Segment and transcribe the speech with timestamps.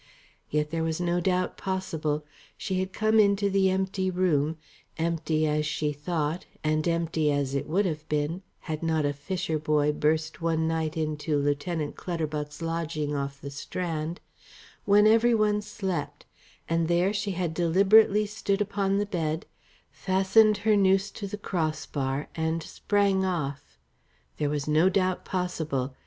[0.49, 2.25] Yet there was no doubt possible.
[2.57, 4.57] She had come into the empty room
[4.97, 9.91] empty as she thought, and empty it would have been, had not a fisher boy
[9.91, 14.19] burst one night into Lieutenant Clutterbuck's lodging off the Strand
[14.85, 16.25] when every one slept,
[16.67, 19.45] and there she had deliberately stood upon the bed,
[19.91, 23.77] fastened her noose to the cross bar and sprang off.
[24.37, 25.93] There was no doubt possible.